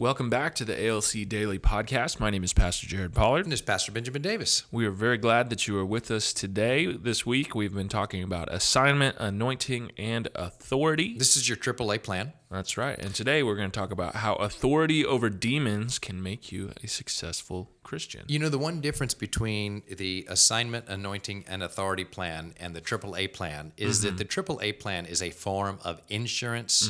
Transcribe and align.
Welcome 0.00 0.30
back 0.30 0.54
to 0.54 0.64
the 0.64 0.86
ALC 0.88 1.28
Daily 1.28 1.58
Podcast. 1.58 2.20
My 2.20 2.30
name 2.30 2.44
is 2.44 2.52
Pastor 2.52 2.86
Jared 2.86 3.14
Pollard. 3.16 3.40
And 3.46 3.50
this 3.50 3.58
is 3.58 3.66
Pastor 3.66 3.90
Benjamin 3.90 4.22
Davis. 4.22 4.62
We 4.70 4.86
are 4.86 4.92
very 4.92 5.18
glad 5.18 5.50
that 5.50 5.66
you 5.66 5.76
are 5.76 5.84
with 5.84 6.12
us 6.12 6.32
today. 6.32 6.86
This 6.92 7.26
week, 7.26 7.56
we've 7.56 7.74
been 7.74 7.88
talking 7.88 8.22
about 8.22 8.46
assignment, 8.54 9.16
anointing, 9.18 9.90
and 9.98 10.28
authority. 10.36 11.18
This 11.18 11.36
is 11.36 11.48
your 11.48 11.56
AAA 11.56 12.04
plan. 12.04 12.32
That's 12.48 12.76
right. 12.76 12.96
And 12.96 13.12
today, 13.12 13.42
we're 13.42 13.56
going 13.56 13.72
to 13.72 13.76
talk 13.76 13.90
about 13.90 14.14
how 14.14 14.34
authority 14.36 15.04
over 15.04 15.28
demons 15.28 15.98
can 15.98 16.22
make 16.22 16.52
you 16.52 16.70
a 16.80 16.86
successful 16.86 17.72
Christian. 17.82 18.22
You 18.28 18.38
know, 18.38 18.48
the 18.50 18.56
one 18.56 18.80
difference 18.80 19.14
between 19.14 19.82
the 19.90 20.24
assignment, 20.30 20.88
anointing, 20.88 21.44
and 21.48 21.60
authority 21.60 22.04
plan 22.04 22.54
and 22.60 22.72
the 22.76 22.80
AAA 22.80 23.32
plan 23.32 23.72
is 23.76 24.04
Mm-hmm. 24.04 24.16
that 24.16 24.18
the 24.18 24.24
AAA 24.24 24.78
plan 24.78 25.06
is 25.06 25.20
a 25.20 25.30
form 25.30 25.80
of 25.82 26.00
insurance. 26.08 26.88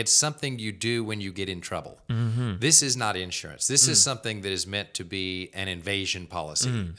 It's 0.00 0.12
something 0.12 0.58
you 0.58 0.72
do 0.72 1.02
when 1.08 1.20
you 1.20 1.32
get 1.32 1.48
in 1.48 1.60
trouble. 1.60 1.94
Mm-hmm. 2.10 2.58
This 2.60 2.82
is 2.82 2.96
not 2.96 3.16
insurance. 3.16 3.66
This 3.66 3.86
Mm. 3.86 3.90
is 3.92 4.02
something 4.02 4.36
that 4.42 4.52
is 4.52 4.66
meant 4.66 4.92
to 4.94 5.04
be 5.04 5.50
an 5.54 5.68
invasion 5.68 6.26
policy. 6.26 6.70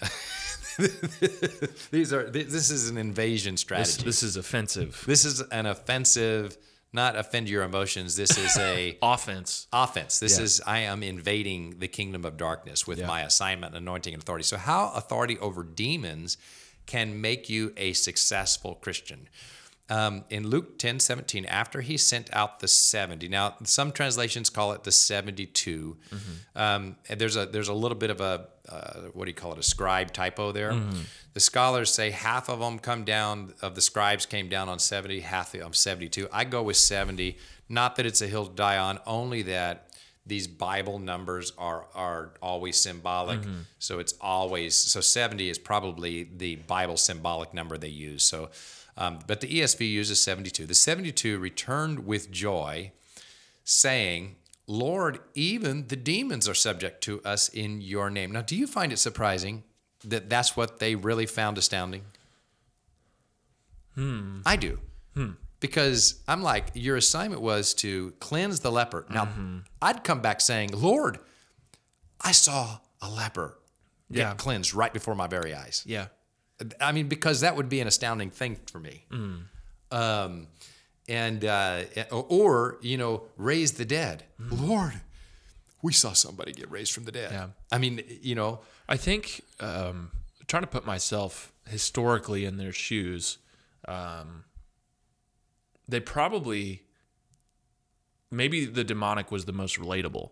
These 1.92 2.14
are 2.14 2.30
this 2.30 2.70
is 2.70 2.90
an 2.90 2.98
invasion 2.98 3.58
strategy. 3.58 4.04
this 4.04 4.22
is 4.24 4.36
offensive. 4.38 5.04
this 5.08 5.26
is 5.26 5.42
an 5.52 5.66
offensive, 5.66 6.58
not 6.94 7.16
offend 7.16 7.50
your 7.50 7.64
emotions. 7.64 8.16
This 8.16 8.38
is 8.38 8.56
a 8.58 8.98
Offense. 9.02 9.68
offense. 9.74 10.20
This 10.20 10.38
Yeah. 10.38 10.44
is 10.46 10.62
I 10.66 10.80
am 10.80 11.02
invading 11.04 11.80
the 11.80 11.88
kingdom 11.88 12.26
of 12.26 12.38
darkness 12.38 12.86
with 12.88 13.00
my 13.06 13.22
assignment, 13.22 13.76
anointing, 13.76 14.14
and 14.14 14.22
authority. 14.22 14.44
So, 14.44 14.58
how 14.58 14.92
authority 14.96 15.38
over 15.40 15.64
demons 15.64 16.38
can 16.86 17.20
make 17.22 17.50
you 17.50 17.74
a 17.78 17.94
successful 17.94 18.76
Christian? 18.76 19.30
Um, 19.90 20.26
in 20.30 20.46
Luke 20.48 20.78
10 20.80 21.00
17, 21.00 21.46
after 21.46 21.80
he 21.80 21.96
sent 21.96 22.30
out 22.34 22.60
the 22.60 22.68
70, 22.68 23.30
now 23.30 23.56
some 23.64 23.92
translations 23.94 24.50
call 24.50 24.74
it 24.74 24.84
the 24.84 24.92
72. 24.92 25.96
Um, 26.56 26.98
and 27.08 27.20
there's 27.22 27.38
a 27.38 27.46
there's 27.46 27.70
a 27.70 27.74
little 27.74 27.98
bit 27.98 28.10
of 28.10 28.20
a 28.20 28.48
uh, 28.68 29.02
what 29.14 29.26
do 29.26 29.32
you 29.32 29.36
call 29.36 29.54
it 29.54 29.60
a 29.60 29.64
scribe 29.64 30.12
typo 30.12 30.52
there. 30.52 30.74
The 31.34 31.40
scholars 31.40 31.94
say 31.94 32.12
half 32.12 32.50
of 32.50 32.60
them 32.60 32.80
come 32.80 33.06
down 33.06 33.54
of 33.62 33.76
the 33.76 33.82
scribes 33.82 34.26
came 34.26 34.50
down 34.50 34.68
on 34.68 34.80
70, 34.80 35.22
half 35.22 35.56
on 35.56 35.72
72. 35.72 36.28
I 36.34 36.44
go 36.44 36.64
with 36.64 36.76
70. 36.78 37.38
Not 37.70 37.96
that 37.96 38.06
it's 38.06 38.22
a 38.22 38.28
hill 38.28 38.46
to 38.46 38.54
die 38.54 38.78
on, 38.78 39.00
only 39.06 39.42
that 39.44 39.87
these 40.28 40.48
Bible 40.48 41.00
numbers 41.00 41.54
are 41.58 41.88
are 41.96 42.34
always 42.42 42.78
symbolic. 42.78 43.40
So 43.80 44.00
it's 44.00 44.14
always 44.22 44.76
so 44.76 45.02
70 45.02 45.50
is 45.50 45.58
probably 45.58 46.24
the 46.24 46.56
Bible 46.56 46.98
symbolic 46.98 47.54
number 47.54 47.78
they 47.78 47.88
use. 47.88 48.24
So, 48.24 48.50
um, 48.98 49.20
but 49.28 49.42
the 49.42 49.48
ESV 49.48 49.90
uses 49.90 50.20
72. 50.22 50.66
The 50.66 50.76
72 50.76 51.40
returned 51.40 52.06
with 52.06 52.32
joy, 52.32 52.92
saying, 53.64 54.36
"Lord, 54.68 55.20
even 55.34 55.88
the 55.88 55.96
demons 55.96 56.48
are 56.48 56.56
subject 56.56 57.02
to 57.04 57.22
us 57.24 57.50
in 57.50 57.82
Your 57.82 58.10
name." 58.10 58.32
Now, 58.32 58.42
do 58.42 58.56
you 58.56 58.68
find 58.68 58.92
it 58.92 58.98
surprising 58.98 59.64
that 60.04 60.30
that's 60.30 60.56
what 60.56 60.80
they 60.80 60.96
really 60.96 61.26
found 61.26 61.58
astounding? 61.58 62.06
Hmm. 63.96 64.42
I 64.46 64.56
do. 64.56 64.80
Because 65.60 66.22
I'm 66.28 66.44
like, 66.44 66.68
your 66.76 66.98
assignment 66.98 67.42
was 67.42 67.74
to 67.76 68.12
cleanse 68.20 68.60
the 68.60 68.72
leper. 68.72 69.06
Now, 69.10 69.28
I'd 69.82 70.04
come 70.04 70.22
back 70.22 70.40
saying, 70.42 70.70
Lord, 70.74 71.18
I 72.22 72.32
saw 72.32 72.80
a 73.02 73.10
leper 73.10 73.58
get 74.12 74.20
Yeah. 74.20 74.34
cleansed 74.36 74.74
right 74.74 74.94
before 74.94 75.16
my 75.16 75.28
very 75.28 75.54
eyes. 75.56 75.84
Yeah. 75.86 76.08
I 76.80 76.92
mean, 76.92 77.08
because 77.08 77.42
that 77.42 77.56
would 77.56 77.70
be 77.70 77.80
an 77.82 77.88
astounding 77.88 78.30
thing 78.32 78.58
for 78.72 78.80
me. 78.80 79.06
Um, 79.92 80.48
and 81.10 81.46
uh, 81.46 81.84
or 82.12 82.78
you 82.82 82.98
know, 82.98 83.24
raise 83.38 83.74
the 83.74 83.86
dead. 83.86 84.24
Lord, 84.40 84.94
we 85.82 85.94
saw 85.94 86.14
somebody 86.14 86.52
get 86.52 86.70
raised 86.70 86.92
from 86.94 87.06
the 87.06 87.12
dead. 87.12 87.32
Yeah. 87.32 87.48
I 87.72 87.78
mean, 87.78 88.02
you 88.22 88.36
know, 88.36 88.60
I 88.90 88.98
think 88.98 89.42
um, 89.60 90.12
trying 90.48 90.64
to 90.64 90.68
put 90.68 90.86
myself 90.86 91.52
historically 91.70 92.44
in 92.46 92.58
their 92.58 92.74
shoes, 92.74 93.38
um, 93.88 94.44
they 95.88 96.00
probably 96.00 96.84
maybe 98.32 98.66
the 98.66 98.84
demonic 98.84 99.32
was 99.32 99.46
the 99.46 99.54
most 99.54 99.80
relatable. 99.80 100.32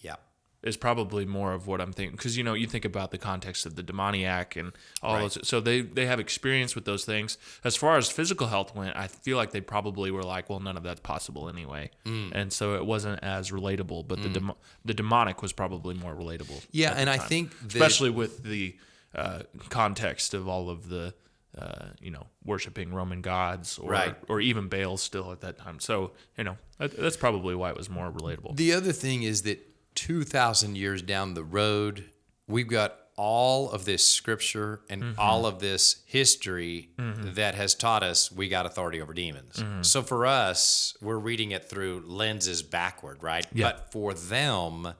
yeah, 0.00 0.16
Is 0.62 0.76
probably 0.76 1.24
more 1.26 1.52
of 1.52 1.66
what 1.66 1.80
I'm 1.80 1.92
thinking 1.92 2.16
because 2.16 2.36
you 2.36 2.44
know 2.44 2.54
you 2.54 2.66
think 2.66 2.84
about 2.84 3.10
the 3.10 3.18
context 3.18 3.66
of 3.66 3.74
the 3.74 3.82
demoniac 3.82 4.56
and 4.56 4.72
all 5.02 5.14
Right. 5.14 5.22
those. 5.22 5.46
So 5.48 5.60
they 5.60 5.80
they 5.82 6.06
have 6.06 6.20
experience 6.20 6.74
with 6.74 6.84
those 6.84 7.04
things. 7.04 7.36
As 7.64 7.76
far 7.76 7.96
as 7.96 8.08
physical 8.10 8.46
health 8.46 8.74
went, 8.74 8.96
I 8.96 9.08
feel 9.08 9.36
like 9.36 9.50
they 9.50 9.60
probably 9.60 10.10
were 10.10 10.22
like, 10.22 10.48
well, 10.48 10.60
none 10.60 10.76
of 10.76 10.82
that's 10.82 11.00
possible 11.00 11.48
anyway, 11.48 11.90
Mm. 12.04 12.32
and 12.32 12.52
so 12.52 12.74
it 12.76 12.86
wasn't 12.86 13.22
as 13.22 13.50
relatable. 13.50 14.06
But 14.08 14.22
the 14.22 14.28
demo- 14.28 14.56
the 14.84 14.94
demonic 14.94 15.42
was 15.42 15.52
probably 15.52 15.94
more 15.94 16.14
relatable. 16.14 16.64
yeah, 16.70 16.94
and 16.96 17.10
I 17.10 17.18
think 17.18 17.52
especially 17.66 18.10
with 18.10 18.42
the 18.44 18.76
uh, 19.14 19.42
context 19.68 20.34
of 20.34 20.48
all 20.48 20.68
of 20.70 20.88
the 20.88 21.14
uh, 21.58 21.86
you 22.00 22.10
know 22.10 22.26
worshiping 22.44 22.92
Roman 22.92 23.20
gods 23.22 23.78
or 23.78 23.90
Right. 23.90 24.16
or 24.28 24.40
even 24.40 24.68
Baal 24.68 24.96
still 24.96 25.30
at 25.32 25.40
that 25.42 25.58
time. 25.58 25.80
So 25.80 26.12
you 26.36 26.44
know 26.44 26.56
that, 26.78 26.96
that's 26.96 27.16
probably 27.16 27.54
why 27.54 27.70
it 27.70 27.76
was 27.76 27.88
more 27.90 28.10
relatable. 28.10 28.56
The 28.56 28.72
other 28.72 28.92
thing 28.92 29.22
is 29.22 29.42
that 29.42 29.60
2,000 29.94 30.76
years 30.76 31.02
down 31.02 31.34
the 31.34 31.44
road, 31.44 32.04
we've 32.48 32.66
got 32.68 32.96
all 33.16 33.70
of 33.70 33.84
this 33.84 34.04
scripture 34.04 34.80
and 34.90 35.00
Mm-hmm. 35.02 35.20
all 35.20 35.46
of 35.46 35.60
this 35.60 36.02
history 36.06 36.88
that 36.98 37.54
has 37.54 37.74
taught 37.76 38.02
us 38.02 38.32
we 38.32 38.48
got 38.48 38.66
authority 38.66 39.00
over 39.00 39.14
demons. 39.14 39.54
Mm-hmm. 39.58 39.82
So 39.82 40.02
for 40.02 40.26
us, 40.26 40.96
we're 41.00 41.18
reading 41.18 41.52
it 41.52 41.68
through 41.70 42.02
lenses 42.06 42.62
backward, 42.64 43.22
right? 43.22 43.46
Yeah. 43.52 43.70
But 43.70 43.92
for 43.92 44.14
them, 44.14 44.94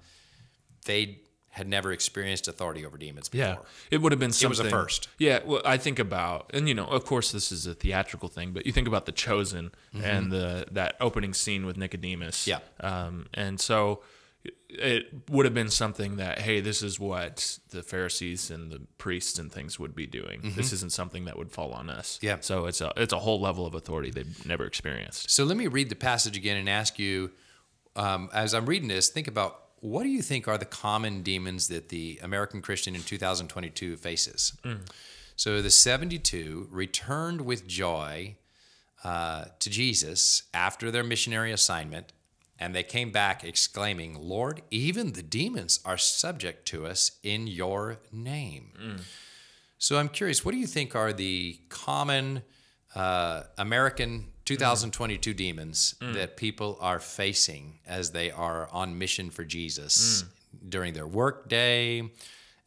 they 0.86 1.18
had 1.54 1.68
never 1.68 1.92
experienced 1.92 2.48
authority 2.48 2.84
over 2.84 2.98
demons 2.98 3.28
before. 3.28 3.46
Yeah, 3.46 3.56
it 3.90 4.02
would 4.02 4.10
have 4.10 4.18
been 4.18 4.32
something. 4.32 4.58
It 4.58 4.62
was 4.64 4.72
a 4.72 4.76
first. 4.76 5.08
Yeah, 5.18 5.38
well, 5.44 5.62
I 5.64 5.76
think 5.76 6.00
about, 6.00 6.50
and 6.52 6.68
you 6.68 6.74
know, 6.74 6.86
of 6.86 7.04
course, 7.04 7.30
this 7.30 7.52
is 7.52 7.64
a 7.66 7.74
theatrical 7.74 8.28
thing, 8.28 8.50
but 8.52 8.66
you 8.66 8.72
think 8.72 8.88
about 8.88 9.06
the 9.06 9.12
Chosen 9.12 9.70
and 10.02 10.32
the 10.32 10.66
that 10.72 10.96
opening 11.00 11.32
scene 11.32 11.64
with 11.64 11.76
Nicodemus. 11.76 12.48
Yeah. 12.48 12.58
um, 12.80 13.26
and 13.34 13.60
so 13.60 14.02
it 14.68 15.06
would 15.30 15.46
have 15.46 15.54
been 15.54 15.70
something 15.70 16.16
that, 16.16 16.40
hey, 16.40 16.60
this 16.60 16.82
is 16.82 16.98
what 16.98 17.58
the 17.70 17.82
Pharisees 17.82 18.50
and 18.50 18.72
the 18.72 18.80
priests 18.98 19.38
and 19.38 19.50
things 19.50 19.78
would 19.78 19.94
be 19.94 20.06
doing. 20.06 20.52
This 20.56 20.72
isn't 20.72 20.90
something 20.90 21.26
that 21.26 21.38
would 21.38 21.52
fall 21.52 21.72
on 21.72 21.88
us. 21.88 22.18
Yeah. 22.20 22.38
So 22.40 22.66
it's 22.66 22.80
a 22.80 22.92
it's 22.96 23.12
a 23.12 23.20
whole 23.20 23.40
level 23.40 23.64
of 23.64 23.74
authority 23.74 24.10
they've 24.10 24.44
never 24.44 24.66
experienced. 24.66 25.30
So 25.30 25.44
let 25.44 25.56
me 25.56 25.68
read 25.68 25.88
the 25.88 25.94
passage 25.94 26.36
again 26.36 26.56
and 26.56 26.68
ask 26.68 26.98
you, 26.98 27.30
um, 27.94 28.28
as 28.34 28.52
I'm 28.54 28.66
reading 28.66 28.88
this, 28.88 29.08
think 29.08 29.28
about 29.28 29.63
what 29.84 30.02
do 30.04 30.08
you 30.08 30.22
think 30.22 30.48
are 30.48 30.56
the 30.56 30.64
common 30.64 31.22
demons 31.22 31.68
that 31.68 31.90
the 31.90 32.18
American 32.22 32.62
Christian 32.62 32.94
in 32.94 33.02
2022 33.02 33.96
faces? 33.98 34.52
So 35.36 35.60
the 35.60 35.70
72 35.70 36.68
returned 36.70 37.42
with 37.42 37.66
joy 37.66 38.36
uh, 39.02 39.44
to 39.58 39.68
Jesus 39.68 40.44
after 40.54 40.90
their 40.90 41.04
missionary 41.04 41.52
assignment, 41.52 42.12
and 42.58 42.74
they 42.74 42.82
came 42.82 43.10
back 43.10 43.44
exclaiming, 43.44 44.14
Lord, 44.18 44.62
even 44.70 45.12
the 45.12 45.22
demons 45.22 45.80
are 45.84 45.98
subject 45.98 46.66
to 46.68 46.86
us 46.86 47.10
in 47.22 47.46
your 47.46 47.98
name. 48.10 48.72
So 49.76 49.98
I'm 49.98 50.08
curious, 50.08 50.44
what 50.44 50.52
do 50.52 50.58
you 50.58 50.66
think 50.66 50.94
are 50.96 51.12
the 51.12 51.58
common 51.68 52.42
uh, 52.94 53.42
American 53.58 54.26
2022 54.44 55.34
demons 55.34 55.94
that 56.00 56.36
people 56.36 56.76
are 56.80 57.00
facing 57.00 57.78
as 57.86 58.10
they 58.12 58.30
are 58.30 58.68
on 58.72 58.98
mission 58.98 59.30
for 59.30 59.44
Jesus 59.44 60.24
during 60.68 60.92
their 60.94 61.06
work 61.06 61.48
day, 61.48 62.10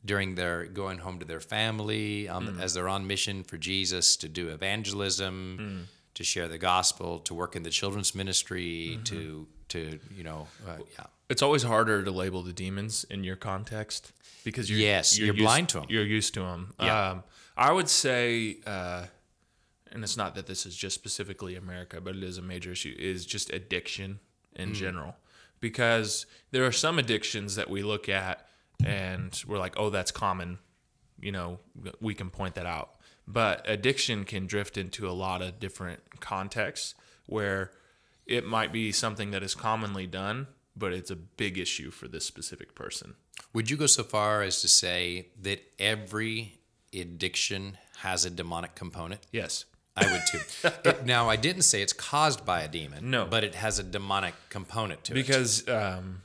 during 0.03 0.35
their 0.35 0.65
going 0.65 0.97
home 0.99 1.19
to 1.19 1.25
their 1.25 1.39
family, 1.39 2.27
um, 2.27 2.59
as 2.59 2.73
they're 2.73 2.89
on 2.89 3.05
mission 3.07 3.43
for 3.43 3.57
Jesus 3.57 4.17
to 4.17 4.27
do 4.27 4.49
evangelism, 4.49 5.87
to 6.15 6.23
share 6.23 6.47
the 6.47 6.57
gospel, 6.57 7.19
to 7.19 7.33
work 7.33 7.55
in 7.55 7.63
the 7.63 7.69
children's 7.69 8.15
ministry, 8.15 8.99
to 9.05 9.47
to 9.69 9.99
you 10.15 10.23
know, 10.23 10.47
uh, 10.67 10.77
yeah. 10.97 11.05
It's 11.29 11.41
always 11.41 11.61
harder 11.63 12.03
to 12.05 12.11
label 12.11 12.41
the 12.41 12.53
demons 12.53 13.03
in 13.09 13.23
your 13.25 13.35
context 13.35 14.13
because 14.45 14.69
you're 14.69 14.79
Yes, 14.79 15.17
you're 15.19 15.27
used- 15.35 15.39
blind 15.39 15.69
them. 15.71 15.85
You're 15.89 16.05
used 16.05 16.33
to 16.35 16.39
them. 16.39 16.73
Yeah. 16.79 17.09
Um, 17.11 17.23
I 17.57 17.71
would 17.73 17.89
say, 17.89 18.57
uh, 18.65 19.07
and 19.91 20.03
it's 20.03 20.17
not 20.17 20.35
that 20.35 20.47
this 20.47 20.65
is 20.65 20.75
just 20.75 20.95
specifically 20.95 21.55
America, 21.55 22.01
but 22.01 22.15
it 22.15 22.23
is 22.23 22.37
a 22.37 22.41
major 22.41 22.71
issue. 22.71 22.95
Is 22.97 23.25
just 23.25 23.51
addiction 23.51 24.19
in 24.55 24.71
mm. 24.71 24.73
general, 24.73 25.15
because 25.59 26.25
there 26.51 26.65
are 26.65 26.71
some 26.71 26.99
addictions 26.99 27.55
that 27.55 27.69
we 27.69 27.83
look 27.83 28.09
at 28.09 28.47
and 28.85 29.43
we're 29.47 29.57
like, 29.57 29.73
oh, 29.77 29.89
that's 29.89 30.11
common 30.11 30.59
you 31.19 31.31
know, 31.31 31.59
we 31.99 32.13
can 32.13 32.29
point 32.29 32.55
that 32.55 32.65
out. 32.65 32.95
But 33.27 33.65
addiction 33.67 34.23
can 34.23 34.47
drift 34.47 34.77
into 34.77 35.09
a 35.09 35.11
lot 35.11 35.41
of 35.41 35.59
different 35.59 36.19
contexts 36.19 36.95
where 37.25 37.71
it 38.25 38.45
might 38.45 38.71
be 38.71 38.91
something 38.91 39.31
that 39.31 39.43
is 39.43 39.53
commonly 39.53 40.07
done, 40.07 40.47
but 40.75 40.93
it's 40.93 41.11
a 41.11 41.15
big 41.15 41.57
issue 41.57 41.91
for 41.91 42.07
this 42.07 42.25
specific 42.25 42.75
person. 42.75 43.15
Would 43.53 43.69
you 43.69 43.77
go 43.77 43.87
so 43.87 44.03
far 44.03 44.41
as 44.43 44.61
to 44.61 44.67
say 44.67 45.29
that 45.41 45.61
every 45.79 46.59
addiction 46.93 47.77
has 47.97 48.23
a 48.23 48.29
demonic 48.29 48.75
component? 48.75 49.27
Yes. 49.31 49.65
I 49.97 50.11
would 50.11 50.21
too. 50.29 50.39
it, 50.85 51.05
now, 51.05 51.27
I 51.29 51.35
didn't 51.35 51.63
say 51.63 51.81
it's 51.81 51.93
caused 51.93 52.45
by 52.45 52.61
a 52.61 52.67
demon. 52.67 53.09
No. 53.09 53.25
But 53.25 53.43
it 53.43 53.55
has 53.55 53.79
a 53.79 53.83
demonic 53.83 54.35
component 54.49 55.03
to 55.05 55.13
it. 55.13 55.15
Because 55.15 55.67
um, 55.67 56.21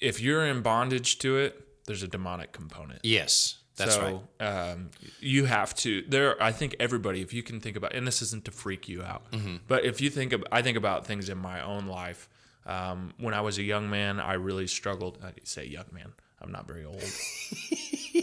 if 0.00 0.20
you're 0.20 0.44
in 0.46 0.62
bondage 0.62 1.18
to 1.20 1.38
it, 1.38 1.66
there's 1.86 2.02
a 2.02 2.08
demonic 2.08 2.52
component. 2.52 3.00
Yes, 3.02 3.58
that's 3.76 3.94
so, 3.94 4.22
right. 4.38 4.46
Um, 4.46 4.90
you 5.20 5.46
have 5.46 5.74
to. 5.76 6.02
There, 6.06 6.40
I 6.42 6.52
think 6.52 6.76
everybody, 6.78 7.22
if 7.22 7.32
you 7.32 7.42
can 7.42 7.60
think 7.60 7.76
about, 7.76 7.94
and 7.94 8.06
this 8.06 8.20
isn't 8.22 8.44
to 8.44 8.50
freak 8.50 8.88
you 8.88 9.02
out, 9.02 9.30
Mm-hmm. 9.32 9.56
but 9.66 9.84
if 9.84 10.00
you 10.00 10.10
think, 10.10 10.32
of, 10.32 10.44
I 10.52 10.62
think 10.62 10.76
about 10.76 11.06
things 11.06 11.28
in 11.28 11.38
my 11.38 11.62
own 11.62 11.86
life. 11.86 12.28
Um, 12.64 13.12
when 13.18 13.34
I 13.34 13.40
was 13.40 13.58
a 13.58 13.62
young 13.64 13.90
man, 13.90 14.20
I 14.20 14.34
really 14.34 14.68
struggled. 14.68 15.18
I 15.24 15.32
say 15.42 15.66
young 15.66 15.86
man. 15.92 16.12
I'm 16.40 16.52
not 16.52 16.66
very 16.68 16.84
old. 16.84 17.02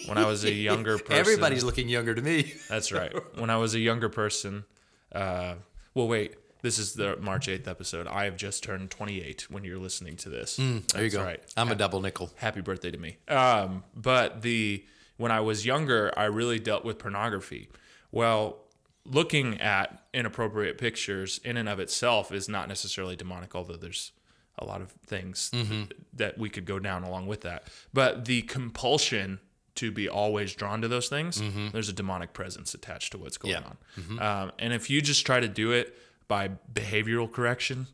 when 0.06 0.18
I 0.18 0.26
was 0.26 0.44
a 0.44 0.52
younger 0.70 0.98
person, 0.98 1.14
Everybody's 1.14 1.64
looking 1.64 1.90
younger 1.90 2.14
to 2.16 2.22
me. 2.22 2.54
That's 2.70 2.92
right. 2.92 3.14
When 3.40 3.50
I 3.50 3.58
was 3.58 3.76
a 3.76 3.80
younger 3.80 4.10
person, 4.10 4.66
uh, 5.12 5.56
well, 5.94 6.08
wait. 6.08 6.36
This 6.62 6.78
is 6.78 6.94
the 6.94 7.16
March 7.22 7.48
8th 7.48 7.70
episode. 7.70 8.06
I 8.06 8.26
have 8.26 8.36
just 8.36 8.64
turned 8.64 8.92
28 8.92 9.50
when 9.50 9.64
you're 9.64 9.78
listening 9.80 10.18
to 10.18 10.30
this. 10.30 10.58
There 10.58 11.06
you 11.06 11.10
go. 11.10 11.24
Right. 11.24 11.42
I'm 11.56 11.72
a 11.72 11.76
double 11.76 12.02
nickel. 12.02 12.32
Happy 12.36 12.60
birthday 12.60 12.92
to 12.92 12.98
me. 12.98 13.16
Um, 13.30 13.86
but 13.96 14.42
the 14.42 14.84
when 15.16 15.32
I 15.32 15.40
was 15.40 15.66
younger, 15.66 16.12
I 16.18 16.26
really 16.26 16.60
dealt 16.60 16.84
with 16.84 17.00
pornography. 17.00 17.70
Well, 18.12 18.58
looking 19.06 19.60
at 19.62 20.04
inappropriate 20.14 20.78
pictures 20.78 21.40
in 21.46 21.56
and 21.56 21.70
of 21.70 21.80
itself 21.80 22.32
is 22.34 22.50
not 22.50 22.68
necessarily 22.68 23.16
demonic, 23.16 23.56
although 23.56 23.78
there's 23.78 24.12
a 24.58 24.66
lot 24.66 24.82
of 24.82 24.92
things 25.08 25.52
that 26.14 26.38
we 26.38 26.50
could 26.50 26.66
go 26.66 26.80
down 26.80 27.04
along 27.04 27.28
with 27.28 27.42
that. 27.42 27.68
But 27.94 28.26
the 28.26 28.42
compulsion 28.44 29.40
to 29.80 29.92
be 29.92 30.08
always 30.10 30.54
drawn 30.56 30.82
to 30.82 30.88
those 30.88 31.10
things, 31.10 31.42
there's 31.74 31.90
a 31.90 31.94
demonic 31.94 32.34
presence 32.34 32.74
attached 32.74 33.12
to 33.14 33.18
what's 33.18 33.38
going 33.38 33.54
Yeah. 33.56 33.72
on. 34.10 34.20
Um, 34.20 34.52
and 34.60 34.74
if 34.74 34.90
you 34.90 35.02
just 35.02 35.26
try 35.26 35.40
to 35.40 35.48
do 35.48 35.72
it 35.72 35.98
by 36.28 36.50
behavioral 36.74 37.32
correction, 37.32 37.88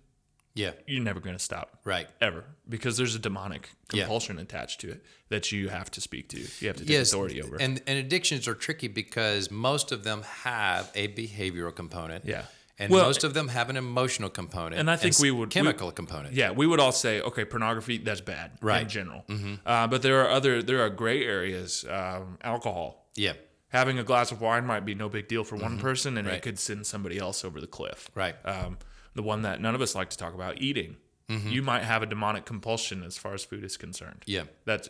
Yeah, 0.58 0.72
you're 0.88 1.04
never 1.04 1.20
going 1.20 1.36
to 1.36 1.44
stop 1.44 1.80
right. 1.84 2.08
ever 2.22 2.46
because 2.70 2.96
there's 2.98 3.14
a 3.16 3.20
demonic 3.20 3.70
Yeah. 3.92 4.04
compulsion 4.04 4.40
attached 4.40 4.80
to 4.82 4.90
it 4.92 5.04
that 5.30 5.52
you 5.52 5.68
have 5.70 5.92
to 5.92 6.00
speak 6.02 6.30
to. 6.30 6.38
You 6.40 6.68
have 6.68 6.78
to 6.78 6.84
take 6.86 6.90
Yes, 6.90 7.12
authority 7.12 7.42
over. 7.42 7.58
and 7.58 7.82
and 7.86 8.00
addictions 8.00 8.48
are 8.48 8.56
tricky 8.56 8.88
because 8.88 9.52
most 9.52 9.92
of 9.92 10.04
them 10.06 10.24
have 10.24 10.92
a 10.96 11.10
behavioral 11.10 11.76
component. 11.76 12.24
Yeah. 12.26 12.46
And 12.78 12.92
Well, 12.92 13.06
most 13.06 13.24
of 13.24 13.34
them 13.34 13.48
have 13.50 13.70
an 13.70 13.78
emotional 13.78 14.30
component. 14.30 14.80
and 14.80 14.92
I 14.92 14.96
think 14.98 15.14
s- 15.14 15.22
we 15.22 15.32
would- 15.32 15.50
we- 15.50 15.52
chemical 15.54 15.92
component. 15.92 16.34
yeah, 16.36 16.52
we 16.52 16.68
would 16.68 16.80
all 16.80 16.92
say, 16.92 17.22
okay, 17.22 17.46
pornography 17.46 17.98
that's 18.00 18.22
bad 18.22 18.52
right. 18.62 18.82
in 18.84 18.90
general. 18.90 19.26
Uh, 19.66 19.88
but 19.88 20.02
there 20.02 20.22
are 20.26 20.30
other 20.30 20.62
there 20.62 20.82
are 20.84 20.90
gray 20.90 21.24
areas. 21.26 21.86
Um, 21.90 22.38
alcohol. 22.44 23.10
yeah, 23.16 23.34
Having 23.70 24.00
a 24.00 24.04
glass 24.04 24.32
of 24.32 24.40
wine 24.40 24.66
might 24.66 24.86
be 24.86 24.96
no 24.96 25.10
big 25.10 25.28
deal 25.28 25.44
for 25.44 25.58
one 25.58 25.78
person, 25.80 26.18
and 26.18 26.28
Right. 26.28 26.38
it 26.38 26.42
could 26.44 26.58
send 26.60 26.86
somebody 26.88 27.18
else 27.18 27.44
over 27.44 27.60
the 27.60 27.68
cliff. 27.68 28.10
right. 28.16 28.36
Um, 28.46 28.78
the 29.16 29.24
one 29.24 29.42
that 29.42 29.60
none 29.62 29.76
of 29.76 29.82
us 29.82 29.96
like 29.96 30.10
to 30.12 30.18
talk 30.18 30.34
about, 30.34 30.62
eating. 30.62 30.98
You 31.28 31.62
might 31.64 31.84
have 31.84 32.04
a 32.04 32.06
demonic 32.06 32.46
compulsion 32.46 33.02
as 33.04 33.18
far 33.18 33.34
as 33.34 33.44
food 33.44 33.64
is 33.64 33.78
concerned. 33.78 34.22
Yeah. 34.28 34.44
That's 34.66 34.90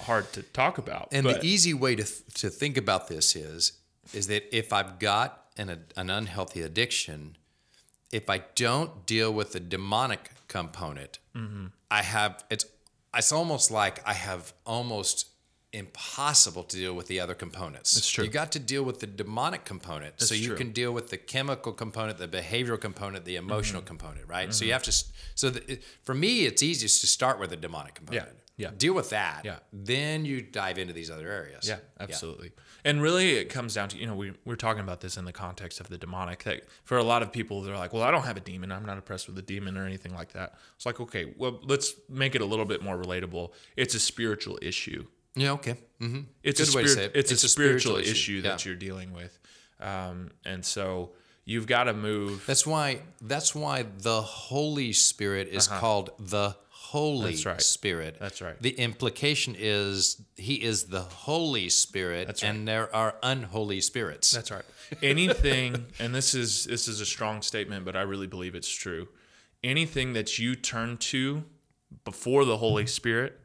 hard 0.00 0.32
to 0.32 0.42
talk 0.42 0.78
about. 0.78 1.08
And 1.12 1.24
but 1.24 1.42
the 1.42 1.46
easy 1.48 1.74
way 1.74 1.94
to 1.96 2.04
th- 2.04 2.22
to 2.36 2.48
think 2.50 2.76
about 2.76 3.08
this 3.08 3.36
is 3.36 3.72
is 4.14 4.28
that 4.28 4.44
if 4.56 4.72
I've 4.72 4.98
got 4.98 5.44
an 5.58 5.84
an 5.96 6.10
unhealthy 6.10 6.62
addiction, 6.62 7.36
if 8.12 8.30
I 8.30 8.38
don't 8.54 9.06
deal 9.06 9.32
with 9.32 9.52
the 9.52 9.60
demonic 9.60 10.30
component, 10.48 11.18
Mm-hmm. 11.34 11.66
I 11.90 12.02
have 12.02 12.44
it's 12.50 12.66
it's 13.14 13.32
almost 13.32 13.70
like 13.70 14.06
I 14.06 14.14
have 14.14 14.52
almost 14.64 15.26
impossible 15.72 16.62
to 16.64 16.76
deal 16.76 16.94
with 16.94 17.06
the 17.08 17.20
other 17.20 17.34
components. 17.34 17.94
That's 17.94 18.08
true. 18.08 18.24
You 18.24 18.30
got 18.30 18.52
to 18.52 18.58
deal 18.58 18.82
with 18.82 19.00
the 19.00 19.06
demonic 19.06 19.64
component 19.64 20.20
so 20.20 20.34
you 20.34 20.48
true. 20.48 20.56
can 20.56 20.72
deal 20.72 20.92
with 20.92 21.10
the 21.10 21.16
chemical 21.18 21.72
component, 21.72 22.18
the 22.18 22.28
behavioral 22.28 22.80
component, 22.80 23.24
the 23.24 23.36
emotional 23.36 23.82
Mm-hmm. 23.82 23.86
component, 23.88 24.28
right? 24.28 24.52
So 24.54 24.64
you 24.64 24.72
have 24.72 24.82
to 24.84 24.92
so 25.34 25.50
the, 25.50 25.78
for 26.02 26.14
me 26.14 26.46
it's 26.46 26.62
easiest 26.62 27.00
to 27.02 27.06
start 27.06 27.38
with 27.38 27.50
the 27.50 27.56
demonic 27.56 27.94
component. 27.94 28.28
yeah. 28.56 28.70
Deal 28.76 28.94
with 28.94 29.10
that. 29.10 29.42
Yeah. 29.44 29.58
Then 29.72 30.24
you 30.24 30.40
dive 30.42 30.78
into 30.78 30.92
these 30.94 31.10
other 31.10 31.30
areas. 31.30 31.68
Yeah, 31.68 31.78
absolutely. 32.00 32.50
And 32.84 33.02
really, 33.02 33.32
it 33.36 33.50
comes 33.50 33.74
down 33.74 33.88
to 33.90 33.98
you 33.98 34.06
know 34.06 34.14
we 34.14 34.32
we're 34.44 34.56
talking 34.56 34.82
about 34.82 35.00
this 35.00 35.16
in 35.16 35.24
the 35.26 35.32
context 35.32 35.80
of 35.80 35.88
the 35.88 35.98
demonic. 35.98 36.44
That 36.44 36.62
for 36.84 36.96
a 36.96 37.02
lot 37.02 37.22
of 37.22 37.32
people, 37.32 37.60
they're 37.62 37.76
like, 37.76 37.92
"Well, 37.92 38.02
I 38.04 38.10
don't 38.10 38.22
have 38.24 38.36
a 38.36 38.40
demon. 38.40 38.70
I'm 38.72 38.86
not 38.86 38.96
oppressed 38.98 39.26
with 39.28 39.36
a 39.38 39.42
demon 39.42 39.76
or 39.76 39.84
anything 39.84 40.14
like 40.14 40.32
that." 40.32 40.54
It's 40.76 40.86
like, 40.86 40.98
okay, 41.00 41.34
well, 41.36 41.60
let's 41.64 41.92
make 42.08 42.34
it 42.36 42.40
a 42.40 42.44
little 42.44 42.64
bit 42.64 42.80
more 42.82 42.96
relatable. 42.96 43.50
It's 43.76 43.94
a 43.94 44.00
spiritual 44.00 44.58
issue. 44.62 45.06
Yeah. 45.34 45.52
Okay. 45.52 45.76
Mm-hmm. 46.00 46.20
It's 46.42 46.60
Good 46.60 46.74
a 46.74 46.76
way 46.76 46.82
to 46.84 46.88
say 46.88 47.04
it. 47.04 47.12
It's, 47.14 47.32
It's 47.32 47.44
a, 47.44 47.48
spiritual, 47.48 47.94
spiritual 47.94 48.12
issue, 48.12 48.42
that 48.42 48.64
yeah. 48.64 48.68
you're 48.70 48.78
dealing 48.78 49.12
with, 49.12 49.38
um, 49.80 50.30
and 50.44 50.64
so 50.64 51.10
you've 51.44 51.66
got 51.66 51.84
to 51.84 51.94
move. 51.94 52.44
That's 52.46 52.66
why. 52.66 53.00
That's 53.20 53.54
why 53.54 53.84
the 53.98 54.22
Holy 54.22 54.92
Spirit 54.92 55.48
is 55.48 55.66
called 55.66 56.10
the 56.18 56.56
Holy 56.70 57.18
Uh-huh. 57.18 57.30
That's 57.30 57.46
right. 57.46 57.60
Spirit. 57.60 58.16
That's 58.18 58.40
right. 58.40 58.60
The 58.62 58.70
implication 58.70 59.54
is 59.58 60.22
He 60.36 60.54
is 60.54 60.84
the 60.84 61.02
Holy 61.02 61.68
Spirit, 61.68 62.28
right. 62.28 62.42
and 62.44 62.66
there 62.66 62.94
are 62.94 63.16
unholy 63.22 63.80
spirits. 63.80 64.30
That's 64.30 64.50
right. 64.50 64.64
Anything, 65.02 65.86
and 65.98 66.14
this 66.14 66.34
is 66.34 66.64
this 66.64 66.88
is 66.88 67.00
a 67.00 67.06
strong 67.06 67.42
statement, 67.42 67.84
but 67.84 67.94
I 67.96 68.02
really 68.02 68.26
believe 68.26 68.54
it's 68.54 68.70
true. 68.72 69.08
Anything 69.62 70.12
that 70.14 70.38
you 70.38 70.54
turn 70.54 70.96
to 70.98 71.44
before 72.04 72.44
the 72.44 72.56
Holy 72.58 72.86
Spirit 72.86 73.38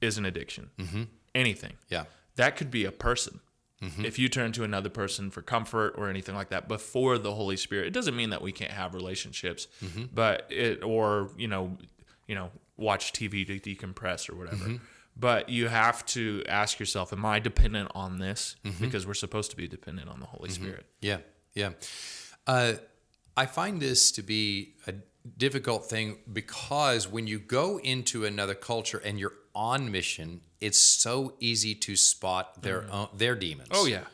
is 0.00 0.18
an 0.18 0.24
addiction. 0.24 0.70
Mm-hmm. 0.78 1.02
Anything. 1.34 1.74
yeah. 1.88 2.04
That 2.36 2.56
could 2.56 2.70
be 2.70 2.84
a 2.84 2.92
person. 2.92 3.40
Mm-hmm. 3.82 4.04
If 4.04 4.18
you 4.18 4.28
turn 4.28 4.52
to 4.52 4.64
another 4.64 4.90
person 4.90 5.30
for 5.30 5.40
comfort 5.40 5.94
or 5.96 6.08
anything 6.10 6.34
like 6.34 6.50
that 6.50 6.68
before 6.68 7.16
the 7.16 7.34
Holy 7.34 7.56
Spirit, 7.56 7.86
it 7.86 7.92
doesn't 7.92 8.14
mean 8.14 8.30
that 8.30 8.42
we 8.42 8.52
can't 8.52 8.70
have 8.72 8.94
relationships, 8.94 9.68
mm-hmm. 9.82 10.04
but 10.12 10.46
it 10.50 10.82
or 10.82 11.30
you 11.38 11.48
know, 11.48 11.78
you 12.26 12.34
know, 12.34 12.50
watch 12.76 13.12
TV 13.12 13.46
to 13.46 13.58
decompress 13.58 14.28
or 14.28 14.36
whatever. 14.36 14.64
Mm-hmm. 14.64 14.76
But 15.16 15.48
you 15.48 15.68
have 15.68 16.04
to 16.06 16.44
ask 16.48 16.78
yourself, 16.78 17.12
am 17.12 17.24
I 17.24 17.40
dependent 17.40 17.90
on 17.94 18.18
this? 18.18 18.56
Because 18.80 19.06
we're 19.06 19.14
supposed 19.14 19.50
to 19.50 19.56
be 19.56 19.66
dependent 19.66 20.08
on 20.08 20.20
the 20.20 20.26
Holy 20.26 20.50
Spirit. 20.50 20.86
Yeah, 21.00 21.18
yeah. 21.54 21.70
Uh, 22.46 22.74
I 23.36 23.46
find 23.46 23.80
this 23.80 24.12
to 24.12 24.22
be 24.22 24.74
a 24.86 24.94
difficult 25.36 25.86
thing 25.86 26.18
because 26.32 27.08
when 27.08 27.26
you 27.26 27.38
go 27.38 27.78
into 27.80 28.24
another 28.24 28.54
culture 28.54 28.98
and 29.04 29.18
you're 29.18 29.34
on 29.54 29.90
mission, 29.90 30.40
it's 30.60 30.78
so 30.78 31.34
easy 31.40 31.74
to 31.74 31.96
spot 31.96 32.62
their 32.62 32.90
own, 32.90 33.08
their 33.16 33.34
demons. 33.34 33.68
Oh 33.72 33.86
yeah. 33.86 34.04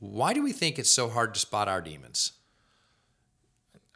Why 0.00 0.32
do 0.32 0.42
we 0.42 0.52
think 0.52 0.78
it's 0.78 0.90
so 0.90 1.08
hard 1.08 1.34
to 1.34 1.40
spot 1.40 1.68
our 1.68 1.80
demons? 1.80 2.32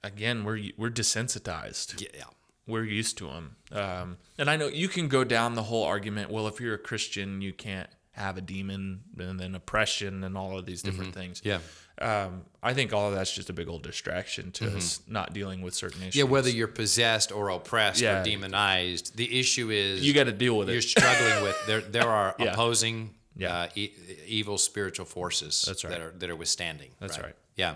Again, 0.04 0.44
we're 0.44 0.60
we're 0.76 0.90
desensitized. 0.90 2.00
Yeah. 2.00 2.24
We're 2.66 2.84
used 2.84 3.18
to 3.18 3.26
them. 3.26 3.56
Um, 3.72 4.18
and 4.38 4.48
I 4.48 4.56
know 4.56 4.68
you 4.68 4.88
can 4.88 5.08
go 5.08 5.24
down 5.24 5.54
the 5.54 5.64
whole 5.64 5.84
argument. 5.84 6.30
Well, 6.30 6.46
if 6.46 6.60
you're 6.60 6.74
a 6.74 6.78
Christian, 6.78 7.40
you 7.40 7.52
can't 7.52 7.90
have 8.12 8.36
a 8.36 8.40
demon, 8.40 9.00
and 9.18 9.40
then 9.40 9.54
oppression, 9.54 10.22
and 10.22 10.36
all 10.36 10.58
of 10.58 10.66
these 10.66 10.82
different 10.82 11.14
things. 11.14 11.42
Yeah. 11.44 11.58
Um, 12.02 12.42
I 12.62 12.74
think 12.74 12.92
all 12.92 13.08
of 13.08 13.14
that's 13.14 13.32
just 13.32 13.50
a 13.50 13.52
big 13.52 13.68
old 13.68 13.82
distraction 13.82 14.52
to 14.52 14.76
us 14.76 15.00
not 15.08 15.32
dealing 15.32 15.62
with 15.62 15.74
certain 15.74 16.02
issues. 16.02 16.16
Yeah, 16.16 16.24
whether 16.24 16.50
you're 16.50 16.68
possessed 16.68 17.32
or 17.32 17.48
oppressed 17.48 18.00
Yeah. 18.00 18.20
or 18.20 18.24
demonized, 18.24 19.16
the 19.16 19.38
issue 19.40 19.70
is 19.70 20.04
you 20.06 20.12
got 20.12 20.24
to 20.24 20.32
deal 20.32 20.56
with 20.56 20.68
it. 20.68 20.72
you're 20.72 20.82
struggling 20.82 21.42
with 21.42 21.56
there. 21.66 21.80
There 21.80 22.08
are 22.08 22.34
Yeah. 22.38 22.52
opposing, 22.52 23.14
Yeah. 23.36 23.62
uh, 23.62 23.68
e- 23.74 23.92
evil 24.26 24.58
spiritual 24.58 25.06
forces 25.06 25.64
right. 25.68 25.78
that 25.90 26.00
are 26.00 26.10
that 26.18 26.30
are 26.30 26.36
withstanding. 26.36 26.90
That's 27.00 27.18
right. 27.18 27.34
Yeah. 27.56 27.74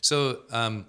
So, 0.00 0.40
um, 0.50 0.86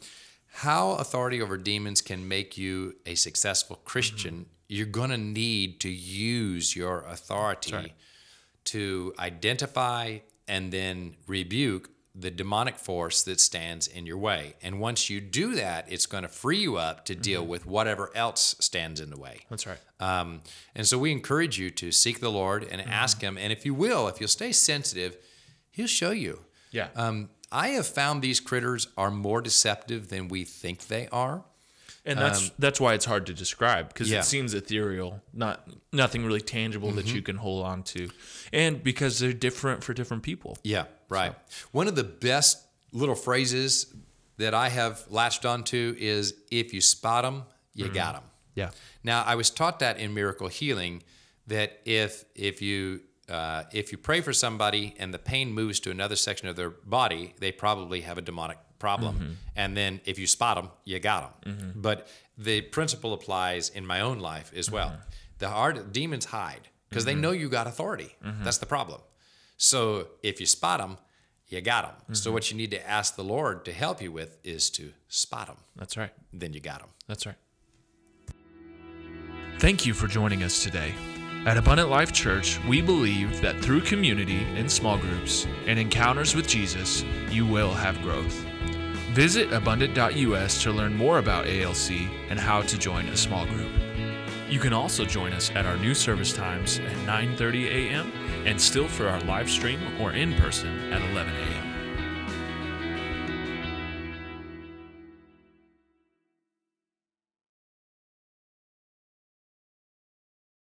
how 0.51 0.91
authority 0.93 1.41
over 1.41 1.57
demons 1.57 2.01
can 2.01 2.27
make 2.27 2.57
you 2.57 2.96
a 3.05 3.15
successful 3.15 3.75
Christian? 3.86 4.34
Mm-hmm. 4.34 4.43
You're 4.69 4.86
going 4.88 5.12
to 5.12 5.17
need 5.17 5.79
to 5.81 5.89
use 5.89 6.75
your 6.75 7.01
authority 7.05 7.74
right. 7.74 7.93
to 8.65 9.13
identify 9.19 10.17
and 10.48 10.72
then 10.74 11.15
rebuke 11.27 11.89
the 12.19 12.31
demonic 12.31 12.77
force 12.77 13.21
that 13.24 13.39
stands 13.39 13.88
in 13.88 14.05
your 14.07 14.17
way. 14.17 14.55
And 14.63 14.79
once 14.79 15.09
you 15.09 15.21
do 15.21 15.53
that, 15.55 15.86
it's 15.91 16.05
going 16.07 16.24
to 16.24 16.27
free 16.29 16.57
you 16.59 16.77
up 16.77 17.05
to 17.05 17.15
deal 17.15 17.41
Mm-hmm. 17.41 17.50
with 17.51 17.65
whatever 17.67 18.09
else 18.15 18.55
stands 18.59 19.00
in 19.00 19.09
the 19.12 19.17
way. 19.19 19.41
That's 19.50 19.67
right. 19.67 19.77
Um, 20.00 20.41
and 20.75 20.88
so 20.88 20.97
we 20.97 21.12
encourage 21.12 21.59
you 21.59 21.69
to 21.71 21.91
seek 21.91 22.19
the 22.19 22.31
Lord 22.31 22.63
and 22.63 22.81
Mm-hmm. 22.81 22.89
ask 22.91 23.21
Him. 23.21 23.38
And 23.38 23.53
if 23.53 23.65
you 23.65 23.74
will, 23.74 24.07
if 24.07 24.19
you'll 24.19 24.27
stay 24.29 24.51
sensitive, 24.51 25.15
He'll 25.71 25.88
show 25.88 26.12
you. 26.12 26.39
Yeah. 26.71 26.88
Um, 26.95 27.29
I 27.51 27.69
have 27.69 27.88
found 27.88 28.21
these 28.21 28.39
critters 28.39 28.88
are 28.97 29.12
more 29.12 29.41
deceptive 29.41 30.09
than 30.09 30.27
we 30.27 30.43
think 30.43 30.88
they 30.88 31.07
are. 31.12 31.43
And 32.03 32.17
that's 32.19 32.50
that's 32.57 32.79
why 32.79 32.93
it's 32.93 33.03
hard 33.05 33.25
to 33.25 33.33
describe 33.33 33.89
because 33.89 34.09
Yeah. 34.09 34.19
it 34.19 34.24
seems 34.25 34.53
ethereal, 34.53 35.21
not 35.33 35.67
nothing 35.91 36.25
really 36.25 36.39
tangible 36.39 36.91
that 36.93 37.07
you 37.13 37.21
can 37.21 37.36
hold 37.36 37.65
on 37.65 37.83
to, 37.83 38.09
and 38.53 38.81
because 38.81 39.19
they're 39.19 39.33
different 39.33 39.83
for 39.83 39.93
different 39.93 40.24
people. 40.24 40.57
Yeah, 40.63 40.86
right. 41.10 41.36
One 41.72 41.88
of 41.88 41.96
the 41.96 42.04
best 42.04 42.66
little 42.92 43.16
phrases 43.16 43.94
that 44.38 44.54
I 44.54 44.70
have 44.70 45.04
latched 45.10 45.46
onto 45.46 45.96
is 45.98 46.34
if 46.52 46.74
you 46.74 46.82
spot 46.82 47.24
them, 47.24 47.44
you 47.74 47.86
mm-hmm. 47.86 47.94
got 47.94 48.08
'em. 48.08 48.14
got 48.14 48.22
them. 48.22 48.24
Yeah, 48.56 48.70
Now, 49.04 49.24
I 49.24 49.36
was 49.36 49.52
taught 49.52 49.80
that 49.80 50.00
in 50.00 50.14
miracle 50.14 50.48
healing 50.48 51.04
that 51.46 51.80
if 51.86 52.26
if 52.34 52.62
you 52.62 53.02
uh, 53.30 53.64
if 53.72 53.92
you 53.92 53.98
pray 53.98 54.22
for 54.22 54.34
somebody 54.34 54.96
and 54.98 55.14
the 55.14 55.20
pain 55.20 55.52
moves 55.52 55.80
to 55.82 55.92
another 55.92 56.16
section 56.16 56.48
of 56.48 56.56
their 56.56 56.70
body, 56.70 57.36
they 57.40 57.52
probably 57.52 58.02
have 58.02 58.18
a 58.18 58.22
demonic 58.22 58.58
problem. 58.80 59.16
Mm-hmm. 59.16 59.32
And 59.56 59.76
then 59.76 60.02
if 60.06 60.18
you 60.18 60.28
spot 60.28 60.56
them, 60.56 60.70
you 60.86 61.00
got 61.00 61.44
them. 61.44 61.56
Mm-hmm. 61.56 61.82
But 61.82 62.08
the 62.38 62.62
principle 62.62 63.14
applies 63.14 63.70
in 63.70 63.86
my 63.86 64.02
own 64.02 64.20
life 64.20 64.52
as 64.56 64.72
well. 64.72 64.98
The 65.40 65.50
hard 65.50 65.92
demons 65.92 66.26
hide 66.26 66.70
because 66.90 67.06
they 67.06 67.16
know 67.16 67.32
you 67.32 67.50
got 67.50 67.68
authority. 67.68 68.16
That's 68.44 68.60
the 68.60 68.66
problem. 68.66 69.02
So 69.58 70.08
if 70.24 70.40
you 70.40 70.46
spot 70.46 70.80
them, 70.80 70.98
you 71.48 71.62
got 71.62 71.84
them. 71.84 72.16
So 72.16 72.28
mm-hmm. 72.28 72.34
what 72.34 72.52
you 72.52 72.58
need 72.58 72.72
to 72.72 72.90
ask 72.90 73.16
the 73.16 73.24
Lord 73.24 73.66
to 73.66 73.74
help 73.74 74.02
you 74.02 74.12
with 74.12 74.38
is 74.44 74.70
to 74.72 74.94
spot 75.08 75.48
them. 75.48 75.58
that's 75.76 75.98
right. 75.98 76.12
Then 76.34 76.54
you 76.54 76.60
got 76.60 76.80
them. 76.80 76.90
That's 77.08 77.26
right. 77.26 77.36
Thank 79.60 79.86
you 79.86 79.94
for 79.94 80.08
joining 80.08 80.44
us 80.44 80.64
today. 80.64 80.94
At 81.46 81.58
Abundant 81.58 81.90
Life 81.90 82.12
Church, 82.12 82.60
we 82.68 82.82
believe 82.82 83.42
that 83.42 83.60
through 83.62 83.82
community 83.82 84.46
in 84.56 84.68
small 84.68 84.98
groups 84.98 85.48
and 85.66 85.80
encounters 85.80 86.36
with 86.36 86.48
Jesus, 86.48 87.04
you 87.30 87.46
will 87.46 87.74
have 87.74 88.00
growth. 88.02 88.44
Visit 89.14 89.52
abundant.us 89.54 90.62
to 90.64 90.72
learn 90.72 90.96
more 90.96 91.20
about 91.20 91.48
ALC 91.48 91.92
and 92.30 92.38
how 92.38 92.62
to 92.64 92.78
join 92.78 93.08
a 93.08 93.18
small 93.18 93.46
group. 93.48 93.72
You 94.50 94.60
can 94.60 94.72
also 94.72 95.04
join 95.04 95.34
us 95.34 95.51
at 95.56 95.66
our 95.66 95.75
new 95.77 95.94
service 95.94 96.32
times 96.32 96.80
at 96.80 96.96
9:30 97.06 97.68
a.m. 97.68 98.12
and 98.46 98.60
still 98.60 98.88
for 98.88 99.08
our 99.08 99.20
live 99.22 99.50
stream 99.50 99.80
or 100.00 100.13
in 100.13 100.34
person 100.36 100.94
at 100.94 101.01
11 101.01 101.36
a.m. 101.36 101.66